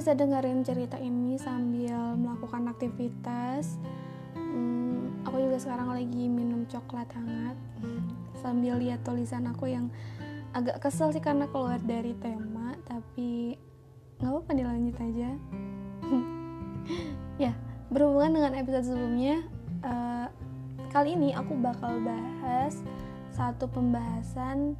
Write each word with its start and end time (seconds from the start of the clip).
bisa 0.00 0.16
dengerin 0.16 0.64
cerita 0.64 0.96
ini 0.96 1.36
sambil 1.36 2.16
melakukan 2.16 2.72
aktivitas. 2.72 3.76
Hmm, 4.32 5.12
aku 5.28 5.44
juga 5.44 5.60
sekarang 5.60 5.92
lagi 5.92 6.24
minum 6.24 6.64
coklat 6.64 7.04
hangat. 7.12 7.52
Sambil 8.40 8.80
lihat 8.80 9.04
tulisan 9.04 9.44
aku 9.44 9.68
yang 9.68 9.92
agak 10.56 10.80
kesel 10.80 11.12
sih 11.12 11.20
karena 11.20 11.44
keluar 11.52 11.76
dari 11.84 12.16
tema 12.16 12.72
tapi 12.88 13.60
nggak 14.24 14.32
apa-apa 14.32 14.52
dilanjut 14.56 14.96
aja. 15.04 15.30
Ya 17.36 17.52
berhubungan 17.92 18.40
dengan 18.40 18.52
episode 18.56 18.88
sebelumnya 18.88 19.44
uh, 19.84 20.28
kali 20.92 21.12
ini 21.16 21.32
aku 21.36 21.56
bakal 21.60 22.00
bahas 22.00 22.80
satu 23.32 23.68
pembahasan 23.68 24.76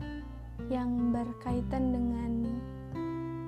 yang 0.69 1.13
berkaitan 1.13 1.93
dengan 1.93 2.45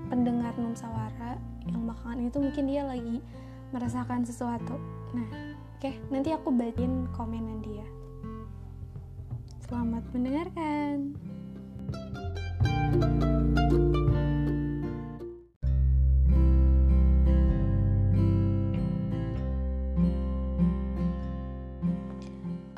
pendengar 0.09 0.53
Nusawara 0.57 1.22
yang 1.69 1.87
bakalan 1.87 2.27
itu 2.27 2.39
mungkin 2.43 2.65
dia 2.67 2.83
lagi 2.83 3.23
merasakan 3.71 4.27
sesuatu. 4.27 4.77
Nah 5.15 5.29
oke 5.79 5.79
okay, 5.79 5.95
nanti 6.11 6.35
aku 6.35 6.51
bacain 6.51 7.07
komenan 7.15 7.63
dia. 7.63 7.87
Selamat 9.65 10.05
mendengarkan. 10.13 11.17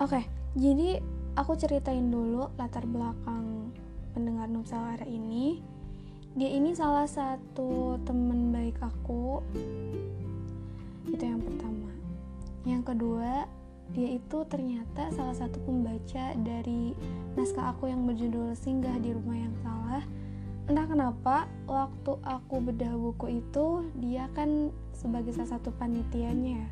Oke, 0.04 0.20
okay, 0.20 0.24
jadi 0.52 1.00
aku 1.32 1.56
ceritain 1.56 2.12
dulu 2.12 2.52
latar 2.60 2.84
belakang 2.84 3.72
pendengar 4.12 4.46
Nusawara 4.52 5.08
ini. 5.08 5.73
Dia 6.34 6.50
ini 6.50 6.74
salah 6.74 7.06
satu 7.06 7.94
temen 8.02 8.50
baik 8.50 8.74
aku. 8.82 9.38
Itu 11.06 11.22
yang 11.22 11.38
pertama. 11.38 11.94
Yang 12.66 12.82
kedua, 12.90 13.46
dia 13.94 14.18
itu 14.18 14.42
ternyata 14.50 15.14
salah 15.14 15.38
satu 15.38 15.62
pembaca 15.62 16.34
dari 16.42 16.90
naskah 17.38 17.70
aku 17.70 17.86
yang 17.86 18.02
berjudul 18.02 18.58
Singgah 18.58 18.98
di 18.98 19.14
Rumah 19.14 19.38
yang 19.38 19.54
Salah. 19.62 20.02
Entah 20.66 20.86
kenapa, 20.90 21.36
waktu 21.70 22.18
aku 22.26 22.56
bedah 22.66 22.98
buku 22.98 23.38
itu, 23.38 23.86
dia 24.02 24.26
kan 24.34 24.74
sebagai 24.90 25.30
salah 25.38 25.54
satu 25.54 25.70
panitianya 25.78 26.66
ya 26.66 26.68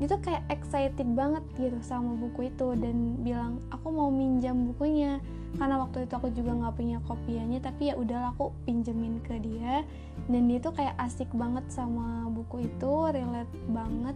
dia 0.00 0.08
tuh 0.08 0.24
kayak 0.24 0.48
excited 0.48 1.04
banget 1.12 1.44
gitu 1.60 1.76
sama 1.84 2.16
buku 2.16 2.48
itu 2.48 2.72
dan 2.80 3.20
bilang 3.20 3.60
aku 3.68 3.92
mau 3.92 4.08
minjam 4.08 4.72
bukunya 4.72 5.20
karena 5.58 5.82
waktu 5.82 6.06
itu 6.06 6.12
aku 6.14 6.28
juga 6.30 6.54
nggak 6.54 6.74
punya 6.78 6.98
kopiannya 7.02 7.58
tapi 7.58 7.90
ya 7.90 7.94
udahlah 7.98 8.30
aku 8.36 8.54
pinjemin 8.68 9.18
ke 9.26 9.42
dia. 9.42 9.82
Dan 10.30 10.46
dia 10.46 10.62
tuh 10.62 10.76
kayak 10.76 10.94
asik 11.02 11.26
banget 11.34 11.66
sama 11.72 12.30
buku 12.30 12.70
itu 12.70 12.92
relate 13.10 13.50
banget. 13.72 14.14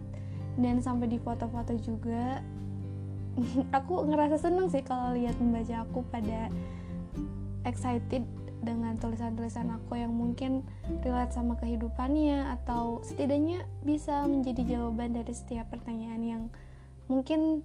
Dan 0.55 0.79
sampai 0.79 1.11
di 1.11 1.19
foto-foto 1.19 1.75
juga. 1.75 2.39
Aku 3.83 4.07
ngerasa 4.07 4.39
seneng 4.39 4.71
sih 4.71 4.79
kalau 4.79 5.11
lihat 5.11 5.35
membaca 5.43 5.83
aku 5.83 6.07
pada 6.07 6.47
excited 7.67 8.23
dengan 8.63 8.95
tulisan-tulisan 8.95 9.75
aku 9.75 9.99
yang 9.99 10.15
mungkin 10.15 10.63
relate 11.03 11.35
sama 11.35 11.59
kehidupannya 11.59 12.55
atau 12.55 13.03
setidaknya 13.03 13.67
bisa 13.83 14.23
menjadi 14.23 14.79
jawaban 14.79 15.11
dari 15.11 15.35
setiap 15.35 15.67
pertanyaan 15.67 16.23
yang 16.23 16.43
mungkin 17.11 17.61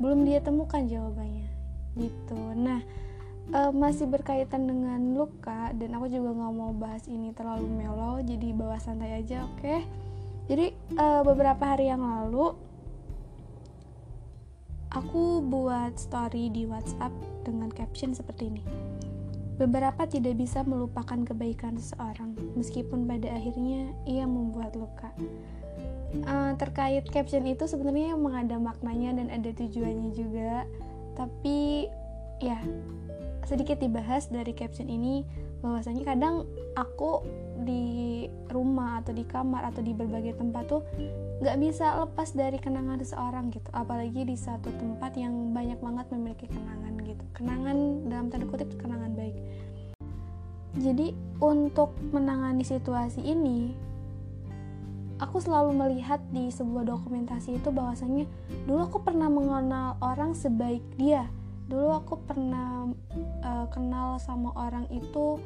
belum 0.00 0.24
dia 0.24 0.40
temukan 0.40 0.88
jawabannya 0.88 1.46
gitu. 2.00 2.40
Nah 2.56 2.80
e, 3.50 3.60
masih 3.74 4.06
berkaitan 4.06 4.66
dengan 4.66 5.00
luka 5.14 5.74
dan 5.76 5.90
aku 5.94 6.06
juga 6.08 6.30
nggak 6.34 6.54
mau 6.54 6.72
bahas 6.74 7.04
ini 7.10 7.34
terlalu 7.34 7.66
melo 7.68 8.22
jadi 8.22 8.48
bawa 8.54 8.78
santai 8.78 9.20
aja 9.20 9.46
oke 9.46 9.60
okay? 9.60 9.80
jadi 10.46 10.72
e, 10.74 11.06
beberapa 11.26 11.62
hari 11.62 11.90
yang 11.90 12.02
lalu 12.02 12.56
aku 14.90 15.44
buat 15.46 15.94
story 15.98 16.50
di 16.50 16.66
WhatsApp 16.66 17.12
dengan 17.46 17.70
caption 17.70 18.14
seperti 18.14 18.50
ini 18.50 18.62
Beberapa 19.60 20.08
tidak 20.08 20.40
bisa 20.40 20.64
melupakan 20.64 21.20
kebaikan 21.20 21.76
seseorang, 21.76 22.32
meskipun 22.56 23.04
pada 23.04 23.28
akhirnya 23.28 23.92
ia 24.08 24.24
membuat 24.24 24.72
luka. 24.72 25.12
Uh, 26.24 26.56
terkait 26.56 27.04
caption 27.12 27.44
itu 27.44 27.68
sebenarnya 27.68 28.16
memang 28.16 28.48
ada 28.48 28.56
maknanya 28.56 29.20
dan 29.20 29.28
ada 29.28 29.52
tujuannya 29.52 30.16
juga, 30.16 30.64
tapi 31.12 31.92
ya 32.40 32.56
sedikit 33.50 33.82
dibahas 33.82 34.30
dari 34.30 34.54
caption 34.54 34.86
ini 34.86 35.26
bahwasanya 35.58 36.06
kadang 36.06 36.46
aku 36.78 37.26
di 37.66 38.24
rumah 38.46 39.02
atau 39.02 39.10
di 39.10 39.26
kamar 39.26 39.74
atau 39.74 39.82
di 39.82 39.90
berbagai 39.90 40.38
tempat 40.38 40.70
tuh 40.70 40.86
nggak 41.42 41.58
bisa 41.58 41.98
lepas 42.06 42.30
dari 42.30 42.62
kenangan 42.62 43.02
seseorang 43.02 43.50
gitu. 43.50 43.66
Apalagi 43.74 44.22
di 44.22 44.38
satu 44.38 44.70
tempat 44.78 45.18
yang 45.18 45.50
banyak 45.50 45.82
banget 45.82 46.06
memiliki 46.14 46.46
kenangan 46.46 46.94
gitu. 47.02 47.24
Kenangan 47.34 48.06
dalam 48.06 48.30
tanda 48.30 48.46
kutip 48.46 48.70
kenangan 48.78 49.18
baik. 49.18 49.34
Jadi 50.78 51.10
untuk 51.42 51.98
menangani 52.14 52.62
situasi 52.62 53.18
ini 53.26 53.74
aku 55.18 55.42
selalu 55.42 55.74
melihat 55.74 56.22
di 56.30 56.48
sebuah 56.54 56.86
dokumentasi 56.86 57.58
itu 57.58 57.68
bahwasanya 57.74 58.30
dulu 58.70 58.80
aku 58.86 58.98
pernah 59.02 59.26
mengenal 59.26 59.98
orang 59.98 60.38
sebaik 60.38 60.86
dia 60.94 61.26
dulu 61.70 61.88
aku 61.94 62.14
pernah 62.26 62.90
uh, 63.46 63.66
kenal 63.70 64.18
sama 64.18 64.50
orang 64.58 64.90
itu 64.90 65.38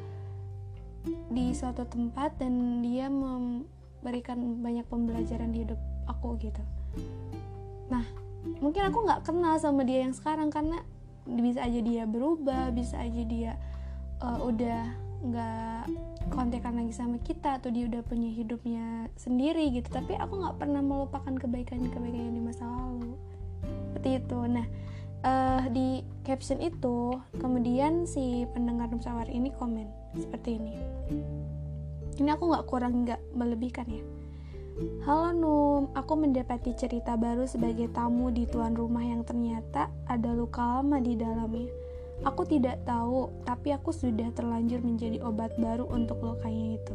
di 1.29 1.53
suatu 1.53 1.85
tempat 1.85 2.41
dan 2.41 2.81
dia 2.81 3.05
memberikan 3.13 4.57
banyak 4.65 4.89
pembelajaran 4.89 5.53
di 5.53 5.61
hidup 5.61 5.77
aku 6.09 6.33
gitu. 6.41 6.61
Nah 7.93 8.01
mungkin 8.57 8.89
aku 8.89 9.05
nggak 9.05 9.21
kenal 9.21 9.61
sama 9.61 9.85
dia 9.85 10.01
yang 10.01 10.17
sekarang 10.17 10.49
karena 10.49 10.81
bisa 11.25 11.61
aja 11.61 11.81
dia 11.81 12.05
berubah 12.05 12.69
bisa 12.73 13.01
aja 13.01 13.21
dia 13.25 13.53
uh, 14.21 14.41
udah 14.45 14.85
nggak 15.25 15.89
kontekan 16.29 16.77
lagi 16.77 16.93
sama 16.93 17.17
kita 17.21 17.57
atau 17.57 17.69
dia 17.73 17.85
udah 17.85 18.01
punya 18.01 18.33
hidupnya 18.33 19.13
sendiri 19.13 19.69
gitu. 19.77 19.93
Tapi 19.93 20.17
aku 20.17 20.41
nggak 20.41 20.57
pernah 20.57 20.81
melupakan 20.81 21.33
kebaikan-kebaikan 21.37 22.33
yang 22.33 22.33
di 22.33 22.41
masa 22.41 22.65
lalu. 22.65 23.13
Seperti 23.93 24.25
itu. 24.25 24.39
Nah 24.49 24.65
uh, 25.25 25.65
di 25.73 26.05
caption 26.21 26.61
itu 26.61 27.17
kemudian 27.41 28.05
si 28.05 28.45
pendengar 28.53 28.87
musyawarah 28.93 29.33
ini 29.33 29.49
komen 29.57 29.89
seperti 30.15 30.61
ini 30.61 30.73
ini 32.21 32.29
aku 32.31 32.53
nggak 32.53 32.65
kurang 32.69 33.03
nggak 33.03 33.19
melebihkan 33.33 33.89
ya 33.89 34.05
Halo 35.07 35.31
Num, 35.31 35.83
aku 35.95 36.19
mendapati 36.19 36.75
cerita 36.75 37.15
baru 37.15 37.47
sebagai 37.47 37.87
tamu 37.95 38.27
di 38.27 38.43
tuan 38.43 38.75
rumah 38.75 39.07
yang 39.07 39.23
ternyata 39.23 39.87
ada 40.03 40.35
luka 40.35 40.59
lama 40.59 40.99
di 40.99 41.15
dalamnya. 41.15 41.71
Aku 42.27 42.43
tidak 42.43 42.83
tahu, 42.83 43.31
tapi 43.47 43.71
aku 43.71 43.95
sudah 43.95 44.35
terlanjur 44.35 44.83
menjadi 44.83 45.23
obat 45.23 45.55
baru 45.55 45.87
untuk 45.87 46.19
lukanya 46.19 46.75
itu. 46.75 46.91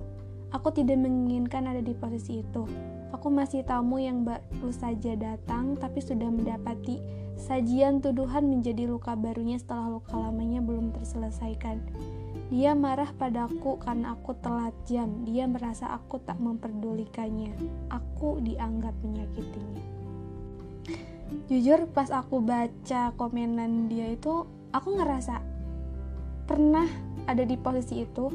Aku 0.53 0.69
tidak 0.77 1.01
menginginkan 1.01 1.73
ada 1.73 1.81
di 1.81 1.97
posisi 1.97 2.45
itu. 2.45 2.69
Aku 3.17 3.33
masih 3.33 3.65
tamu 3.65 3.97
yang 3.97 4.29
baru 4.29 4.69
saja 4.77 5.17
datang, 5.17 5.81
tapi 5.81 6.05
sudah 6.05 6.29
mendapati 6.29 7.01
sajian 7.41 8.05
tuduhan 8.05 8.45
menjadi 8.45 8.84
luka 8.84 9.17
barunya 9.17 9.56
setelah 9.56 9.89
luka 9.89 10.12
lamanya 10.12 10.61
belum 10.61 10.93
terselesaikan. 10.93 11.81
Dia 12.53 12.77
marah 12.77 13.09
padaku 13.17 13.81
karena 13.81 14.12
aku 14.12 14.37
telat 14.45 14.77
jam. 14.84 15.25
Dia 15.25 15.49
merasa 15.49 15.89
aku 15.89 16.21
tak 16.21 16.37
memperdulikannya. 16.37 17.56
Aku 17.89 18.45
dianggap 18.45 18.93
menyakitinya. 19.01 19.83
Jujur 21.47 21.87
pas 21.91 22.11
aku 22.11 22.43
baca 22.43 23.15
komenan 23.15 23.87
dia 23.87 24.13
itu, 24.13 24.45
aku 24.75 24.98
ngerasa 24.98 25.39
pernah 26.45 26.91
ada 27.31 27.47
di 27.47 27.54
posisi 27.54 28.03
itu, 28.03 28.34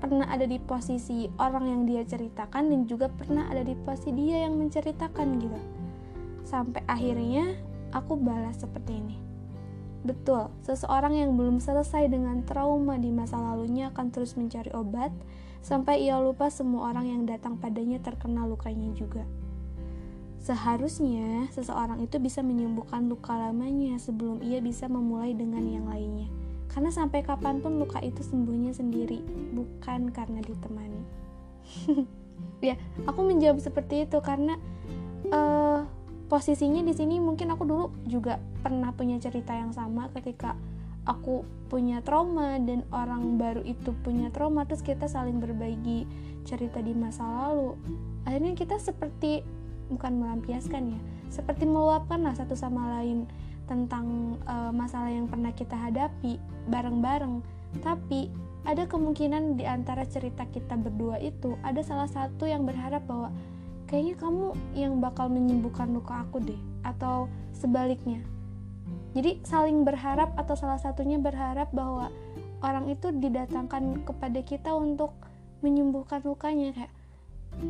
pernah 0.00 0.24
ada 0.32 0.48
di 0.48 0.56
posisi 0.56 1.28
orang 1.36 1.68
yang 1.68 1.82
dia 1.84 2.02
ceritakan 2.04 2.72
dan 2.72 2.80
juga 2.88 3.12
pernah 3.12 3.44
ada 3.52 3.60
di 3.60 3.76
posisi 3.76 4.16
dia 4.16 4.48
yang 4.48 4.56
menceritakan 4.56 5.28
gitu. 5.36 5.60
Sampai 6.48 6.80
akhirnya 6.88 7.56
aku 7.94 8.18
balas 8.18 8.60
seperti 8.60 8.98
ini 8.98 9.16
Betul, 10.04 10.52
seseorang 10.60 11.16
yang 11.16 11.32
belum 11.32 11.64
selesai 11.64 12.12
dengan 12.12 12.44
trauma 12.44 13.00
di 13.00 13.08
masa 13.08 13.40
lalunya 13.40 13.88
akan 13.88 14.12
terus 14.12 14.36
mencari 14.36 14.68
obat 14.76 15.08
sampai 15.64 16.04
ia 16.04 16.20
lupa 16.20 16.52
semua 16.52 16.92
orang 16.92 17.08
yang 17.08 17.22
datang 17.24 17.56
padanya 17.56 17.96
terkena 18.04 18.44
lukanya 18.44 18.92
juga. 18.92 19.24
Seharusnya 20.44 21.48
seseorang 21.56 22.04
itu 22.04 22.20
bisa 22.20 22.44
menyembuhkan 22.44 23.08
luka 23.08 23.32
lamanya 23.32 23.96
sebelum 23.96 24.44
ia 24.44 24.60
bisa 24.60 24.92
memulai 24.92 25.32
dengan 25.32 25.64
yang 25.64 25.88
lainnya. 25.88 26.28
Karena 26.68 26.92
sampai 26.92 27.24
kapan 27.24 27.64
pun 27.64 27.80
luka 27.80 27.96
itu 28.04 28.20
sembuhnya 28.20 28.76
sendiri, 28.76 29.24
bukan 29.56 30.12
karena 30.12 30.44
ditemani. 30.44 31.02
ya, 32.68 32.76
aku 33.08 33.24
menjawab 33.24 33.56
seperti 33.56 34.04
itu 34.04 34.20
karena 34.20 34.60
uh, 35.32 35.88
posisinya 36.26 36.80
di 36.82 36.94
sini 36.96 37.20
mungkin 37.20 37.52
aku 37.52 37.62
dulu 37.68 37.86
juga 38.08 38.40
pernah 38.64 38.90
punya 38.96 39.20
cerita 39.20 39.52
yang 39.52 39.72
sama 39.76 40.08
ketika 40.16 40.56
aku 41.04 41.44
punya 41.68 42.00
trauma 42.00 42.56
dan 42.60 42.80
orang 42.88 43.36
baru 43.36 43.60
itu 43.64 43.92
punya 44.00 44.32
trauma 44.32 44.64
terus 44.64 44.80
kita 44.80 45.04
saling 45.04 45.36
berbagi 45.36 46.08
cerita 46.48 46.80
di 46.80 46.92
masa 46.96 47.24
lalu. 47.24 47.76
Akhirnya 48.24 48.56
kita 48.56 48.80
seperti 48.80 49.44
bukan 49.92 50.16
melampiaskan 50.16 50.96
ya 50.96 51.00
seperti 51.28 51.66
meluapkan 51.66 52.22
lah 52.22 52.32
satu 52.32 52.54
sama 52.54 53.00
lain 53.00 53.26
tentang 53.66 54.38
uh, 54.46 54.70
masalah 54.70 55.10
yang 55.10 55.26
pernah 55.26 55.50
kita 55.50 55.74
hadapi 55.74 56.38
bareng-bareng. 56.70 57.42
Tapi 57.82 58.30
ada 58.64 58.86
kemungkinan 58.88 59.60
di 59.60 59.66
antara 59.66 60.06
cerita 60.08 60.46
kita 60.48 60.78
berdua 60.78 61.20
itu 61.20 61.58
ada 61.60 61.82
salah 61.84 62.08
satu 62.08 62.48
yang 62.48 62.64
berharap 62.64 63.04
bahwa 63.04 63.28
kayaknya 63.94 64.18
kamu 64.18 64.58
yang 64.74 64.98
bakal 64.98 65.30
menyembuhkan 65.30 65.94
luka 65.94 66.26
aku 66.26 66.42
deh 66.42 66.58
atau 66.82 67.30
sebaliknya. 67.54 68.18
Jadi 69.14 69.38
saling 69.46 69.86
berharap 69.86 70.34
atau 70.34 70.58
salah 70.58 70.82
satunya 70.82 71.14
berharap 71.22 71.70
bahwa 71.70 72.10
orang 72.58 72.90
itu 72.90 73.14
didatangkan 73.14 74.02
kepada 74.02 74.42
kita 74.42 74.74
untuk 74.74 75.14
menyembuhkan 75.62 76.26
lukanya 76.26 76.74
kayak 76.74 76.90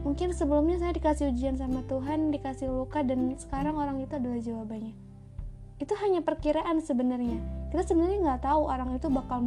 mungkin 0.00 0.32
sebelumnya 0.32 0.80
saya 0.80 0.96
dikasih 0.96 1.28
ujian 1.28 1.60
sama 1.60 1.84
Tuhan 1.84 2.32
dikasih 2.32 2.72
luka 2.72 3.04
dan 3.04 3.36
sekarang 3.36 3.76
orang 3.76 4.00
itu 4.00 4.16
adalah 4.16 4.40
jawabannya. 4.40 4.96
Itu 5.76 5.92
hanya 6.00 6.24
perkiraan 6.24 6.80
sebenarnya. 6.80 7.36
Kita 7.68 7.84
sebenarnya 7.84 8.32
nggak 8.32 8.48
tahu 8.48 8.64
orang 8.64 8.96
itu 8.96 9.12
bakal 9.12 9.44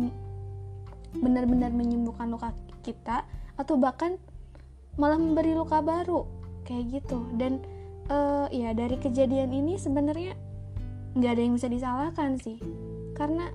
benar-benar 1.17 1.73
menyembuhkan 1.73 2.29
luka 2.29 2.53
kita 2.85 3.25
atau 3.57 3.81
bahkan 3.81 4.21
malah 5.01 5.17
memberi 5.17 5.57
luka 5.57 5.81
baru 5.81 6.36
kayak 6.67 6.99
gitu. 6.99 7.23
Dan 7.39 7.63
uh, 8.11 8.51
ya 8.51 8.75
dari 8.75 8.99
kejadian 8.99 9.55
ini 9.55 9.79
sebenarnya 9.79 10.35
nggak 11.15 11.31
ada 11.31 11.41
yang 11.41 11.53
bisa 11.55 11.71
disalahkan 11.71 12.35
sih. 12.37 12.59
Karena 13.15 13.47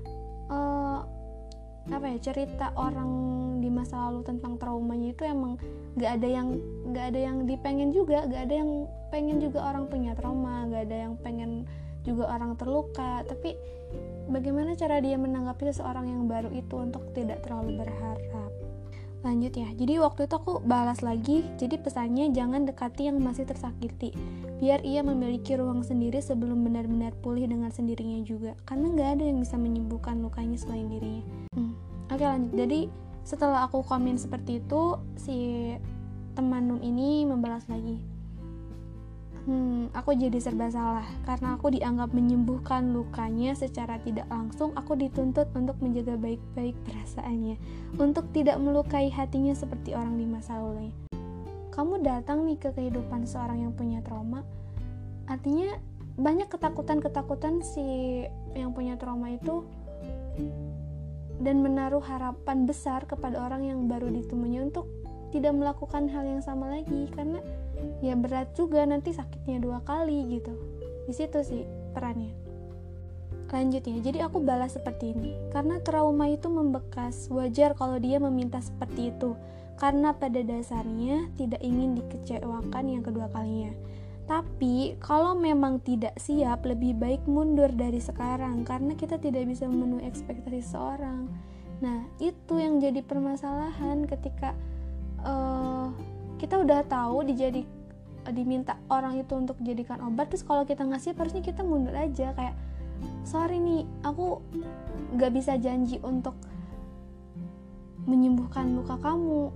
uh, 0.48 1.04
apa 1.92 2.06
ya 2.14 2.18
cerita 2.32 2.72
orang 2.78 3.10
di 3.60 3.68
masa 3.68 4.08
lalu 4.08 4.22
tentang 4.22 4.56
traumanya 4.56 5.12
itu 5.12 5.22
emang 5.26 5.58
nggak 5.98 6.12
ada 6.18 6.28
yang 6.30 6.48
nggak 6.88 7.04
ada 7.12 7.20
yang 7.20 7.36
dipengen 7.44 7.92
juga. 7.92 8.24
Nggak 8.24 8.42
ada 8.48 8.54
yang 8.64 8.70
pengen 9.12 9.36
juga 9.38 9.60
orang 9.68 9.84
punya 9.92 10.16
trauma. 10.16 10.64
Nggak 10.66 10.82
ada 10.88 10.96
yang 10.96 11.14
pengen 11.20 11.68
juga 12.02 12.32
orang 12.32 12.56
terluka. 12.56 13.22
Tapi 13.28 13.54
bagaimana 14.32 14.72
cara 14.74 14.98
dia 15.04 15.20
menanggapi 15.20 15.68
seseorang 15.70 16.08
yang 16.08 16.24
baru 16.24 16.48
itu 16.50 16.74
untuk 16.80 17.04
tidak 17.12 17.44
terlalu 17.44 17.84
berharap 17.84 18.61
lanjut 19.22 19.54
ya. 19.54 19.68
Jadi 19.74 19.98
waktu 20.02 20.26
itu 20.26 20.34
aku 20.36 20.62
balas 20.62 21.00
lagi 21.00 21.46
jadi 21.58 21.78
pesannya 21.78 22.30
jangan 22.30 22.66
dekati 22.66 23.10
yang 23.10 23.18
masih 23.22 23.46
tersakiti. 23.48 24.14
Biar 24.62 24.82
ia 24.86 25.02
memiliki 25.02 25.58
ruang 25.58 25.82
sendiri 25.82 26.22
sebelum 26.22 26.62
benar-benar 26.62 27.14
pulih 27.22 27.46
dengan 27.50 27.70
sendirinya 27.74 28.22
juga. 28.22 28.52
Karena 28.68 28.92
nggak 28.92 29.10
ada 29.18 29.24
yang 29.26 29.38
bisa 29.42 29.58
menyembuhkan 29.58 30.22
lukanya 30.22 30.58
selain 30.58 30.86
dirinya. 30.86 31.24
Hmm. 31.56 31.74
oke 32.10 32.22
lanjut. 32.22 32.52
Jadi 32.54 32.80
setelah 33.22 33.66
aku 33.70 33.86
komen 33.86 34.18
seperti 34.18 34.58
itu 34.62 34.98
si 35.14 35.70
teman 36.34 36.66
Num 36.66 36.80
ini 36.82 37.22
membalas 37.26 37.66
lagi 37.70 38.11
Hmm, 39.42 39.90
aku 39.90 40.14
jadi 40.14 40.38
serba 40.38 40.70
salah 40.70 41.02
karena 41.26 41.58
aku 41.58 41.74
dianggap 41.74 42.14
menyembuhkan 42.14 42.94
lukanya 42.94 43.58
secara 43.58 43.98
tidak 43.98 44.30
langsung. 44.30 44.70
Aku 44.78 44.94
dituntut 44.94 45.50
untuk 45.58 45.74
menjaga 45.82 46.14
baik-baik 46.14 46.78
perasaannya, 46.86 47.58
untuk 47.98 48.30
tidak 48.30 48.62
melukai 48.62 49.10
hatinya 49.10 49.50
seperti 49.50 49.98
orang 49.98 50.14
di 50.14 50.30
masa 50.30 50.62
lalunya. 50.62 50.94
Kamu 51.74 52.06
datang 52.06 52.46
nih 52.46 52.54
ke 52.60 52.70
kehidupan 52.70 53.26
seorang 53.26 53.66
yang 53.66 53.74
punya 53.74 53.98
trauma, 54.06 54.46
artinya 55.26 55.74
banyak 56.14 56.46
ketakutan-ketakutan 56.46 57.66
si 57.66 57.82
yang 58.54 58.70
punya 58.70 58.94
trauma 58.94 59.32
itu 59.32 59.66
dan 61.42 61.64
menaruh 61.64 62.04
harapan 62.04 62.68
besar 62.68 63.08
kepada 63.10 63.42
orang 63.42 63.66
yang 63.66 63.90
baru 63.90 64.06
ditemunya 64.06 64.70
untuk 64.70 64.86
tidak 65.32 65.56
melakukan 65.56 66.06
hal 66.12 66.22
yang 66.22 66.44
sama 66.44 66.68
lagi 66.78 67.08
karena 67.10 67.40
ya 68.04 68.14
berat 68.18 68.52
juga 68.56 68.84
nanti 68.84 69.14
sakitnya 69.14 69.62
dua 69.62 69.78
kali 69.82 70.38
gitu. 70.38 70.54
Di 71.06 71.12
situ 71.14 71.40
sih 71.42 71.62
perannya. 71.92 72.34
Lanjut 73.52 73.84
ya 73.84 73.96
jadi 74.00 74.18
aku 74.26 74.40
balas 74.40 74.74
seperti 74.74 75.12
ini. 75.12 75.36
Karena 75.52 75.76
trauma 75.84 76.24
itu 76.30 76.48
membekas 76.48 77.28
wajar 77.28 77.76
kalau 77.76 78.00
dia 78.00 78.16
meminta 78.16 78.58
seperti 78.64 79.12
itu. 79.12 79.36
Karena 79.76 80.16
pada 80.16 80.40
dasarnya 80.40 81.28
tidak 81.36 81.60
ingin 81.60 81.98
dikecewakan 81.98 82.84
yang 82.88 83.02
kedua 83.04 83.28
kalinya. 83.28 83.76
Tapi 84.24 84.96
kalau 85.02 85.34
memang 85.34 85.82
tidak 85.82 86.14
siap 86.16 86.64
lebih 86.64 86.96
baik 86.96 87.26
mundur 87.28 87.68
dari 87.68 88.00
sekarang. 88.00 88.64
Karena 88.64 88.96
kita 88.96 89.20
tidak 89.20 89.44
bisa 89.44 89.68
memenuhi 89.68 90.08
ekspektasi 90.08 90.62
seorang. 90.62 91.28
Nah 91.82 92.06
itu 92.22 92.56
yang 92.56 92.78
jadi 92.78 93.02
permasalahan 93.02 94.06
ketika 94.06 94.54
uh, 95.26 95.90
kita 96.42 96.58
udah 96.58 96.82
tahu 96.90 97.22
dijadi 97.22 97.62
diminta 98.34 98.74
orang 98.90 99.22
itu 99.22 99.34
untuk 99.38 99.54
jadikan 99.62 100.02
obat 100.02 100.30
terus 100.30 100.42
kalau 100.42 100.66
kita 100.66 100.82
ngasih 100.82 101.14
harusnya 101.14 101.42
kita 101.42 101.62
mundur 101.62 101.94
aja 101.94 102.34
kayak 102.34 102.54
sorry 103.22 103.62
nih 103.62 103.86
aku 104.02 104.42
gak 105.18 105.34
bisa 105.34 105.54
janji 105.58 106.02
untuk 106.02 106.34
menyembuhkan 108.06 108.74
luka 108.74 108.98
kamu 108.98 109.54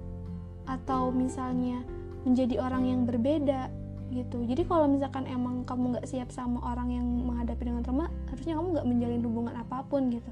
atau 0.67 1.11
misalnya 1.11 1.83
menjadi 2.27 2.59
orang 2.59 2.91
yang 2.91 3.00
berbeda 3.06 3.71
gitu. 4.11 4.43
Jadi 4.47 4.62
kalau 4.67 4.87
misalkan 4.87 5.27
emang 5.27 5.67
kamu 5.67 5.99
nggak 5.99 6.06
siap 6.06 6.31
sama 6.31 6.62
orang 6.62 6.94
yang 6.94 7.06
menghadapi 7.27 7.62
dengan 7.71 7.82
trauma 7.82 8.06
harusnya 8.31 8.55
kamu 8.55 8.67
nggak 8.79 8.87
menjalin 8.87 9.23
hubungan 9.27 9.55
apa 9.59 9.82
pun 9.87 10.11
gitu. 10.15 10.31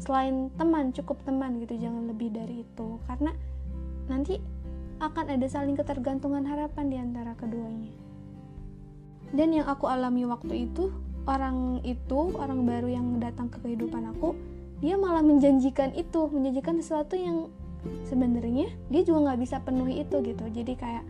Selain 0.00 0.48
teman 0.56 0.92
cukup 0.96 1.20
teman 1.28 1.60
gitu. 1.60 1.76
Jangan 1.76 2.08
lebih 2.08 2.32
dari 2.32 2.64
itu. 2.64 2.96
Karena 3.04 3.32
nanti 4.08 4.40
akan 5.00 5.32
ada 5.32 5.46
saling 5.48 5.74
ketergantungan 5.74 6.44
harapan 6.44 6.86
di 6.92 6.96
antara 7.00 7.32
keduanya. 7.34 7.92
Dan 9.32 9.56
yang 9.56 9.66
aku 9.66 9.88
alami 9.88 10.28
waktu 10.28 10.68
itu, 10.68 10.92
orang 11.24 11.80
itu, 11.82 12.34
orang 12.36 12.68
baru 12.68 12.88
yang 12.92 13.06
datang 13.18 13.48
ke 13.48 13.58
kehidupan 13.64 14.12
aku, 14.12 14.36
dia 14.84 15.00
malah 15.00 15.24
menjanjikan 15.24 15.96
itu, 15.96 16.28
menjanjikan 16.28 16.80
sesuatu 16.80 17.16
yang 17.16 17.48
sebenarnya 18.04 18.68
dia 18.92 19.02
juga 19.04 19.32
nggak 19.32 19.40
bisa 19.40 19.56
penuhi 19.64 20.04
itu 20.04 20.20
gitu. 20.20 20.44
Jadi 20.52 20.72
kayak 20.76 21.04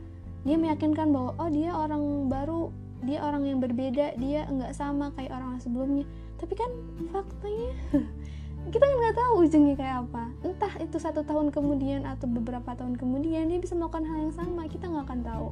dia 0.47 0.57
meyakinkan 0.57 1.11
bahwa 1.11 1.35
oh 1.39 1.51
dia 1.51 1.75
orang 1.75 2.31
baru, 2.31 2.71
dia 3.03 3.25
orang 3.25 3.47
yang 3.47 3.59
berbeda, 3.59 4.15
dia 4.19 4.47
nggak 4.47 4.75
sama 4.75 5.11
kayak 5.19 5.35
orang 5.35 5.59
sebelumnya. 5.59 6.07
Tapi 6.39 6.55
kan 6.57 6.71
faktanya 7.11 7.73
kita 8.69 8.85
kan 8.85 8.97
nggak 9.01 9.17
tahu 9.17 9.33
ujungnya 9.49 9.75
kayak 9.81 9.97
apa. 10.05 10.25
Entah 10.45 10.75
itu 10.85 10.97
satu 11.01 11.25
tahun 11.25 11.49
kemudian 11.49 12.05
atau 12.05 12.29
beberapa 12.29 12.77
tahun 12.77 13.01
kemudian 13.01 13.49
dia 13.49 13.59
bisa 13.59 13.73
melakukan 13.73 14.05
hal 14.05 14.29
yang 14.29 14.35
sama. 14.37 14.69
Kita 14.69 14.93
nggak 14.93 15.05
akan 15.09 15.21
tahu. 15.25 15.49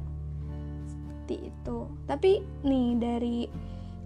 Seperti 0.85 1.35
itu. 1.49 1.77
Tapi 2.05 2.31
nih 2.61 2.87
dari 3.01 3.37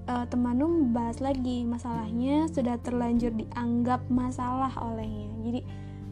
uh, 0.07 0.25
temanum 0.31 0.95
bahas 0.95 1.19
lagi 1.19 1.67
masalahnya 1.67 2.48
sudah 2.48 2.79
terlanjur 2.79 3.36
dianggap 3.36 4.07
masalah 4.07 4.72
olehnya. 4.79 5.29
Jadi 5.43 5.62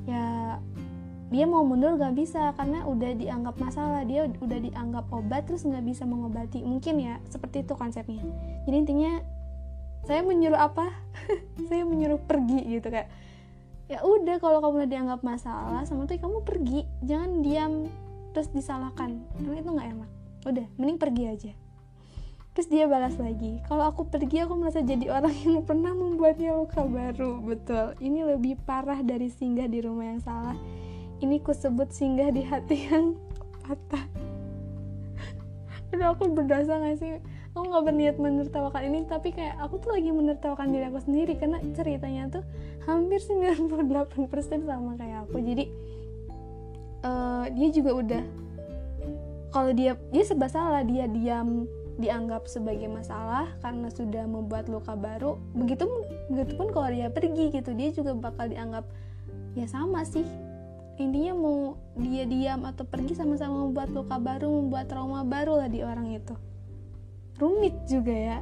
ya 0.06 0.26
dia 1.32 1.48
mau 1.48 1.64
mundur 1.64 1.96
gak 1.96 2.20
bisa 2.20 2.52
karena 2.60 2.84
udah 2.84 3.16
dianggap 3.16 3.56
masalah. 3.56 4.04
Dia 4.04 4.28
udah 4.28 4.60
dianggap 4.60 5.08
obat 5.16 5.48
terus 5.48 5.64
nggak 5.64 5.88
bisa 5.88 6.04
mengobati. 6.04 6.60
Mungkin 6.60 7.00
ya 7.00 7.24
seperti 7.32 7.64
itu 7.64 7.72
konsepnya. 7.80 8.20
Jadi 8.68 8.76
intinya 8.76 9.24
saya 10.06 10.26
menyuruh 10.26 10.58
apa? 10.58 10.90
Saya 11.70 11.86
menyuruh 11.86 12.20
pergi 12.26 12.80
gitu 12.80 12.90
kayak 12.90 13.10
ya 13.92 14.00
udah 14.08 14.40
kalau 14.40 14.64
kamu 14.64 14.84
udah 14.84 14.90
dianggap 14.90 15.20
masalah 15.22 15.84
sama 15.86 16.10
tuh 16.10 16.18
kamu 16.18 16.42
pergi. 16.42 16.82
Jangan 17.06 17.46
diam. 17.46 17.74
Terus 18.32 18.50
disalahkan. 18.56 19.22
Karena 19.38 19.58
itu 19.60 19.70
nggak 19.70 19.90
enak. 19.94 20.10
Udah 20.48 20.66
mending 20.80 20.98
pergi 20.98 21.24
aja. 21.28 21.52
Terus 22.52 22.68
dia 22.68 22.84
balas 22.84 23.16
lagi 23.16 23.64
kalau 23.64 23.88
aku 23.88 24.12
pergi 24.12 24.44
aku 24.44 24.60
merasa 24.60 24.84
jadi 24.84 25.08
orang 25.08 25.32
yang 25.40 25.64
pernah 25.64 25.94
membuatnya 25.96 26.58
luka 26.58 26.84
baru. 26.84 27.40
Betul. 27.40 27.96
Ini 28.02 28.36
lebih 28.36 28.60
parah 28.66 29.00
dari 29.06 29.32
singgah 29.32 29.70
di 29.70 29.80
rumah 29.86 30.12
yang 30.12 30.20
salah. 30.20 30.58
Ini 31.22 31.38
ku 31.46 31.54
sebut 31.54 31.94
singgah 31.94 32.34
di 32.34 32.42
hati 32.42 32.90
yang 32.90 33.16
patah. 33.64 34.04
Aduh 35.94 36.12
aku 36.12 36.34
berdosa 36.34 36.82
gak 36.82 36.98
sih 36.98 37.22
aku 37.52 37.68
nggak 37.68 37.84
berniat 37.84 38.16
menertawakan 38.16 38.84
ini 38.88 39.00
tapi 39.04 39.36
kayak 39.36 39.60
aku 39.60 39.84
tuh 39.84 39.92
lagi 39.92 40.08
menertawakan 40.08 40.72
diri 40.72 40.88
aku 40.88 41.04
sendiri 41.04 41.36
karena 41.36 41.60
ceritanya 41.76 42.40
tuh 42.40 42.44
hampir 42.88 43.20
98% 43.20 43.68
sama 44.64 44.96
kayak 44.96 45.28
aku. 45.28 45.38
Jadi 45.44 45.68
uh, 47.04 47.46
dia 47.52 47.68
juga 47.76 47.92
udah 47.92 48.24
kalau 49.52 49.76
dia 49.76 50.00
dia 50.16 50.24
serba 50.24 50.48
salah 50.48 50.80
dia 50.88 51.12
diam 51.12 51.68
dianggap 52.00 52.48
sebagai 52.48 52.88
masalah 52.88 53.52
karena 53.60 53.92
sudah 53.92 54.24
membuat 54.24 54.72
luka 54.72 54.96
baru. 54.96 55.36
Begitu 55.52 55.92
begitupun 56.32 56.72
kalau 56.72 56.88
dia 56.88 57.12
pergi 57.12 57.52
gitu 57.52 57.76
dia 57.76 57.92
juga 57.92 58.16
bakal 58.16 58.48
dianggap 58.48 58.88
ya 59.60 59.68
sama 59.68 60.08
sih. 60.08 60.24
Intinya 60.96 61.36
mau 61.36 61.76
dia 62.00 62.24
diam 62.24 62.64
atau 62.64 62.88
pergi 62.88 63.12
sama-sama 63.12 63.68
membuat 63.68 63.92
luka 63.92 64.16
baru 64.16 64.48
membuat 64.48 64.88
trauma 64.88 65.28
baru 65.28 65.60
lah 65.60 65.68
di 65.68 65.84
orang 65.84 66.16
itu 66.16 66.32
rumit 67.42 67.74
juga 67.90 68.14
ya. 68.14 68.38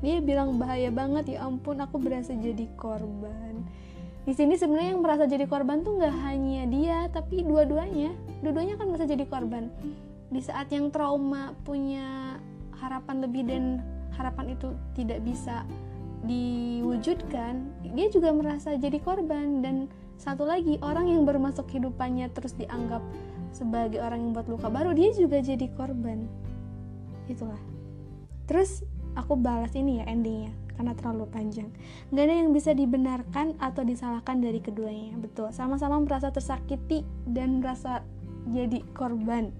Dia 0.00 0.22
bilang 0.22 0.54
bahaya 0.62 0.94
banget 0.94 1.34
ya 1.34 1.42
ampun 1.42 1.82
aku 1.82 1.98
berasa 1.98 2.30
jadi 2.38 2.70
korban. 2.78 3.66
Di 4.22 4.34
sini 4.34 4.54
sebenarnya 4.54 4.94
yang 4.94 5.02
merasa 5.02 5.26
jadi 5.26 5.46
korban 5.46 5.82
tuh 5.82 5.98
nggak 5.98 6.16
hanya 6.26 6.62
dia 6.70 6.98
tapi 7.10 7.42
dua-duanya. 7.42 8.14
Dua-duanya 8.42 8.78
kan 8.78 8.86
merasa 8.90 9.06
jadi 9.06 9.26
korban. 9.26 9.70
Di 10.30 10.42
saat 10.42 10.70
yang 10.70 10.90
trauma 10.94 11.54
punya 11.66 12.38
harapan 12.78 13.22
lebih 13.22 13.42
dan 13.46 13.64
harapan 14.14 14.54
itu 14.54 14.74
tidak 14.94 15.22
bisa 15.22 15.66
diwujudkan 16.26 17.62
dia 17.94 18.10
juga 18.10 18.34
merasa 18.34 18.74
jadi 18.74 18.98
korban. 18.98 19.62
Dan 19.62 19.86
satu 20.18 20.42
lagi 20.42 20.76
orang 20.82 21.06
yang 21.06 21.22
baru 21.22 21.38
masuk 21.38 21.70
kehidupannya 21.70 22.26
terus 22.34 22.52
dianggap 22.58 23.00
sebagai 23.54 24.02
orang 24.02 24.26
yang 24.26 24.30
buat 24.36 24.50
luka 24.50 24.68
baru 24.68 24.92
dia 24.92 25.14
juga 25.14 25.38
jadi 25.40 25.70
korban. 25.78 26.26
Itulah 27.30 27.76
terus 28.46 28.82
aku 29.18 29.34
balas 29.34 29.74
ini 29.74 30.02
ya 30.02 30.04
endingnya 30.06 30.54
karena 30.76 30.92
terlalu 30.92 31.24
panjang. 31.32 31.72
Gak 32.12 32.24
ada 32.28 32.34
yang 32.36 32.52
bisa 32.52 32.76
dibenarkan 32.76 33.56
atau 33.56 33.82
disalahkan 33.82 34.44
dari 34.44 34.60
keduanya. 34.60 35.16
Betul, 35.16 35.48
sama-sama 35.50 35.96
merasa 36.04 36.28
tersakiti 36.28 37.00
dan 37.24 37.64
merasa 37.64 38.04
jadi 38.52 38.84
korban. 38.92 39.50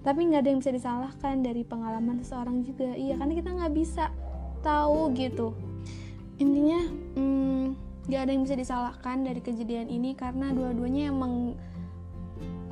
Tapi 0.00 0.32
nggak 0.32 0.40
ada 0.40 0.48
yang 0.48 0.60
bisa 0.64 0.72
disalahkan 0.72 1.44
dari 1.44 1.66
pengalaman 1.66 2.24
seseorang 2.24 2.64
juga. 2.64 2.96
Iya, 2.96 3.20
karena 3.20 3.34
kita 3.36 3.50
nggak 3.52 3.74
bisa 3.76 4.14
tahu 4.64 5.12
gitu. 5.12 5.52
Intinya, 6.40 6.80
hmm, 7.20 7.76
gak 8.08 8.20
ada 8.24 8.30
yang 8.32 8.48
bisa 8.48 8.56
disalahkan 8.56 9.20
dari 9.28 9.44
kejadian 9.44 9.92
ini 9.92 10.16
karena 10.16 10.56
dua-duanya 10.56 11.12
emang 11.12 11.52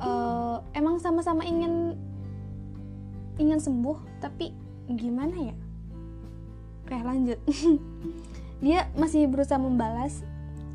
uh, 0.01 0.57
emang 0.73 0.97
sama-sama 0.97 1.45
ingin 1.45 1.93
ingin 3.37 3.61
sembuh, 3.61 4.01
tapi 4.25 4.49
gimana 4.97 5.53
ya? 5.53 5.55
Oke 6.85 6.97
lanjut. 7.05 7.37
Dia 8.65 8.89
masih 8.97 9.29
berusaha 9.29 9.61
membalas. 9.61 10.25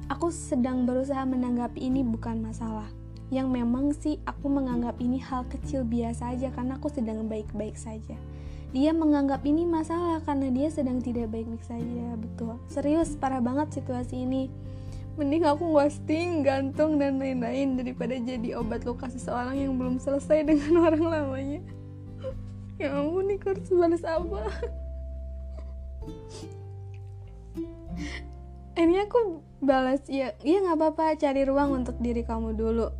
Aku 0.06 0.30
sedang 0.30 0.86
berusaha 0.86 1.26
menanggapi 1.26 1.82
ini 1.90 2.06
bukan 2.06 2.38
masalah. 2.38 2.86
Yang 3.32 3.48
memang 3.50 3.90
sih 3.96 4.22
aku 4.28 4.46
menganggap 4.46 5.00
ini 5.02 5.16
hal 5.18 5.48
kecil 5.48 5.80
biasa 5.82 6.36
aja 6.36 6.52
Karena 6.52 6.76
aku 6.76 6.92
sedang 6.92 7.26
baik-baik 7.26 7.74
saja. 7.74 8.14
Dia 8.70 8.94
menganggap 8.94 9.42
ini 9.42 9.66
masalah 9.66 10.22
karena 10.22 10.50
dia 10.54 10.70
sedang 10.70 11.02
tidak 11.02 11.34
baik-baik 11.34 11.66
saja 11.66 12.14
Betul. 12.14 12.62
Serius 12.70 13.18
parah 13.18 13.42
banget 13.42 13.82
situasi 13.82 14.22
ini. 14.22 14.52
Mending 15.14 15.46
aku 15.46 15.70
ghosting, 15.70 16.42
gantung, 16.42 16.98
dan 16.98 17.22
lain-lain 17.22 17.78
Daripada 17.78 18.18
jadi 18.18 18.58
obat 18.58 18.82
luka 18.82 19.06
seseorang 19.06 19.54
yang 19.54 19.78
belum 19.78 20.02
selesai 20.02 20.42
dengan 20.50 20.74
orang 20.82 21.06
lamanya 21.06 21.62
Ya 22.80 22.90
ampun 22.94 23.30
nih 23.30 23.38
harus 23.42 23.68
balas 23.70 24.02
apa? 24.02 24.40
Ini 28.74 29.06
aku 29.06 29.40
balas 29.62 30.02
ya 30.10 30.34
iya 30.44 30.58
nggak 30.60 30.76
apa-apa 30.76 31.16
cari 31.16 31.46
ruang 31.46 31.84
untuk 31.84 31.96
diri 32.02 32.26
kamu 32.26 32.58
dulu. 32.58 32.90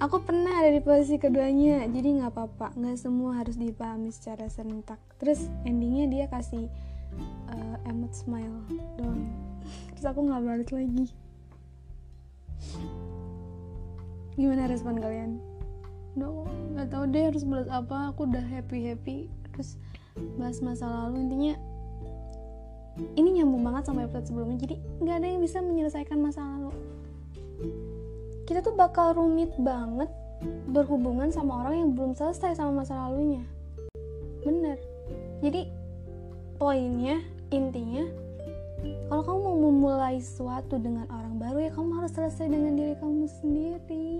Aku 0.00 0.24
pernah 0.24 0.56
ada 0.56 0.72
di 0.72 0.80
posisi 0.80 1.20
keduanya 1.20 1.86
jadi 1.86 2.20
nggak 2.20 2.32
apa-apa. 2.34 2.74
Nggak 2.74 2.96
semua 2.98 3.38
harus 3.38 3.54
dipahami 3.54 4.10
secara 4.10 4.50
serentak. 4.50 4.98
Terus 5.22 5.46
endingnya 5.62 6.10
dia 6.10 6.26
kasih 6.26 6.66
uh, 7.50 7.76
emot 7.88 8.12
smile 8.12 8.60
dong 8.98 9.46
terus 9.96 10.06
aku 10.06 10.20
nggak 10.28 10.42
balas 10.44 10.70
lagi. 10.70 11.06
Gimana 14.36 14.68
respon 14.68 15.00
kalian 15.00 15.40
no 16.16 16.48
nggak 16.72 16.88
tahu 16.88 17.04
deh 17.12 17.24
harus 17.28 17.44
balas 17.44 17.68
apa. 17.68 18.10
Aku 18.10 18.24
udah 18.24 18.42
happy 18.42 18.90
happy 18.92 19.28
terus 19.52 19.76
bahas 20.40 20.58
masa 20.64 20.88
lalu. 20.88 21.28
Intinya 21.28 21.54
ini 23.20 23.28
nyambung 23.40 23.60
banget 23.60 23.92
sama 23.92 24.08
episode 24.08 24.32
sebelumnya. 24.32 24.58
Jadi 24.64 24.76
nggak 25.04 25.16
ada 25.20 25.26
yang 25.28 25.40
bisa 25.44 25.60
menyelesaikan 25.60 26.18
masa 26.18 26.40
lalu. 26.40 26.72
Kita 28.48 28.64
tuh 28.64 28.72
bakal 28.72 29.14
rumit 29.14 29.52
banget 29.60 30.08
berhubungan 30.68 31.32
sama 31.32 31.64
orang 31.64 31.74
yang 31.80 31.90
belum 31.92 32.12
selesai 32.16 32.56
sama 32.56 32.84
masa 32.84 32.96
lalunya. 32.96 33.44
Bener. 34.44 34.80
Jadi 35.44 35.68
poinnya 36.56 37.20
intinya 37.52 38.08
kalau 39.08 39.22
kamu 39.22 39.38
mau 39.44 39.58
memulai 39.68 40.16
sesuatu 40.20 40.80
dengan 40.80 41.04
orang 41.12 41.36
baru 41.36 41.68
ya 41.68 41.70
kamu 41.72 41.90
harus 42.00 42.12
selesai 42.16 42.46
dengan 42.48 42.72
diri 42.76 42.94
kamu 42.96 43.28
sendiri 43.28 44.14